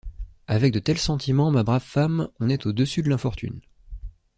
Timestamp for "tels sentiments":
0.79-1.51